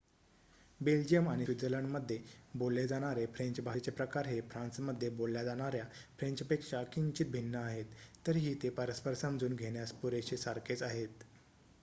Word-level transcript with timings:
Belgium 0.79 1.27
आणि 1.29 1.43
स्वित्झर्लंडमध्ये 1.45 2.17
बोलले 2.53 2.85
जाणारे 2.87 3.25
फ्रेंच 3.35 3.59
भाषेचे 3.59 3.91
प्रकार 3.91 4.27
हे 4.27 4.39
फ्रान्समध्ये 4.49 5.09
बोलल्या 5.11 5.43
जाणार्‍या 5.43 5.83
फ्रेंचपेक्षा 6.19 6.81
किंचित 6.93 7.31
भिन्न 7.31 7.55
आहेत 7.57 7.93
तरीही 8.27 8.55
ते 8.63 8.69
परस्पर 8.73 9.13
समजून 9.17 9.55
घेण्यास 9.55 9.91
पुरेशे 9.93 10.37
सारखेच 10.39 10.83
आहेत 10.83 11.23